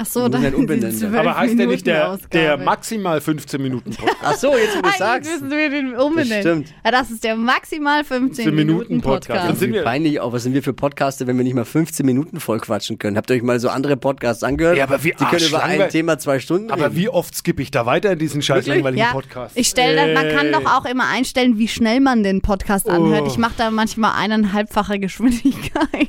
Ach 0.00 0.06
so, 0.06 0.28
dann 0.28 0.42
wir 0.42 0.56
umbenennen 0.56 0.90
die 0.94 1.00
dann. 1.00 1.10
12 1.10 1.14
Aber 1.26 1.36
heißt 1.36 1.58
der 1.58 1.66
nicht 1.66 1.86
der, 1.86 2.18
der 2.32 2.56
maximal 2.56 3.20
15 3.20 3.60
Minuten 3.60 3.90
Podcast? 3.90 4.16
Ach 4.22 4.34
so, 4.36 4.52
jetzt 4.56 4.76
wo 4.78 4.82
du 4.82 4.88
sagst. 4.96 5.30
müssen 5.30 5.50
wir 5.50 5.70
den 5.70 5.94
umbenennen. 5.96 6.30
Das 6.30 6.40
stimmt. 6.40 6.74
Ja, 6.84 6.90
das 6.92 7.10
ist 7.10 7.24
der 7.24 7.34
maximal 7.36 8.04
15 8.04 8.44
15 8.44 8.54
Minuten 8.54 9.00
Podcast. 9.00 9.26
Podcast. 9.28 9.48
Dann 9.50 9.56
sind 9.56 9.72
wir- 9.72 9.82
peinlich 9.82 10.20
auch, 10.20 10.32
was 10.32 10.44
sind 10.44 10.54
wir 10.54 10.62
für 10.62 10.72
Podcaster, 10.72 11.26
wenn 11.26 11.36
wir 11.36 11.42
nicht 11.42 11.54
mal 11.54 11.64
15 11.64 12.06
Minuten 12.06 12.38
voll 12.38 12.60
quatschen 12.60 12.98
können? 12.98 13.16
Habt 13.16 13.28
ihr 13.30 13.36
euch 13.36 13.42
mal 13.42 13.58
so 13.58 13.68
andere 13.70 13.96
Podcasts 13.96 14.44
angehört? 14.44 14.76
Ja, 14.76 14.84
aber 14.84 15.02
wie 15.02 15.10
Die 15.18 15.24
können 15.24 15.44
über 15.48 15.64
ein 15.64 15.88
Thema 15.90 16.16
zwei 16.18 16.38
Stunden 16.38 16.70
Aber 16.70 16.84
reden. 16.86 16.96
wie 16.96 17.08
oft 17.08 17.34
skippe 17.34 17.60
ich 17.62 17.70
da 17.72 17.84
weiter 17.84 18.12
in 18.12 18.18
diesen 18.20 18.40
scheiß 18.40 18.66
langweiligen 18.68 19.00
Ja, 19.02 19.10
Podcast? 19.12 19.56
ich 19.58 19.66
stelle 19.66 19.96
dann, 19.96 20.14
man 20.14 20.28
kann 20.32 20.52
doch 20.52 20.64
auch 20.78 20.84
immer 20.84 21.08
einstellen, 21.08 21.58
wie 21.58 21.66
schnell 21.66 21.98
man 22.00 22.22
den 22.22 22.40
Podcast 22.40 22.88
anhört. 22.88 23.22
Oh. 23.24 23.26
Ich 23.26 23.36
mache 23.38 23.54
da 23.56 23.72
manchmal 23.72 24.12
eineinhalbfache 24.16 25.00
Geschwindigkeit. 25.00 26.08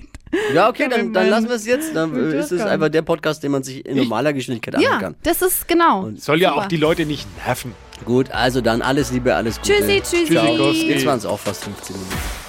Ja, 0.54 0.70
okay, 0.70 0.88
dann, 0.92 1.12
dann 1.14 1.30
lassen 1.30 1.48
wir 1.48 1.56
es 1.56 1.66
jetzt. 1.66 1.96
Dann 1.96 2.16
äh, 2.16 2.40
ist 2.40 2.52
es 2.52 2.62
einfach 2.62 2.90
der 2.90 3.02
Podcast, 3.02 3.44
den 3.44 3.52
man 3.52 3.64
sich 3.64 3.86
in 3.86 3.98
normaler 3.98 4.34
Geschwindigkeit 4.34 4.76
anhören 4.76 4.94
Ja, 4.94 5.00
kann. 5.00 5.16
das 5.24 5.42
ist 5.42 5.68
genau. 5.68 6.10
Soll 6.18 6.40
ja 6.42 6.50
Super. 6.50 6.62
auch 6.62 6.66
die 6.68 6.78
Leute 6.78 7.06
nicht 7.06 7.28
nerven. 7.46 7.74
Gut, 8.06 8.32
also 8.32 8.62
dann 8.62 8.82
alles 8.82 9.12
Liebe, 9.12 9.36
alles 9.36 9.58
Gute. 9.60 9.74
Tschüssi, 9.74 10.02
tschüssi. 10.02 10.34
Ciao. 10.34 10.72
Jetzt 10.72 11.06
waren 11.06 11.18
es 11.18 11.26
auch 11.26 11.40
fast 11.40 11.64
15 11.66 11.96
Minuten. 11.96 12.49